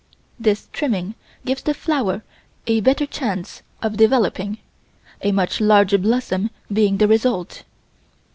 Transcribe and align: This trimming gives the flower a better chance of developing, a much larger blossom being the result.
This 0.39 0.67
trimming 0.73 1.13
gives 1.45 1.61
the 1.61 1.75
flower 1.75 2.23
a 2.65 2.81
better 2.81 3.05
chance 3.05 3.61
of 3.83 3.97
developing, 3.97 4.57
a 5.21 5.31
much 5.31 5.61
larger 5.61 5.99
blossom 5.99 6.49
being 6.73 6.97
the 6.97 7.07
result. 7.07 7.61